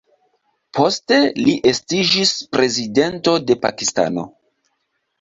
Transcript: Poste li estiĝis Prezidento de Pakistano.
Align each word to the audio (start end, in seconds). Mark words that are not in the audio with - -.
Poste 0.77 1.19
li 1.41 1.53
estiĝis 1.73 2.33
Prezidento 2.57 3.39
de 3.49 3.63
Pakistano. 3.67 4.29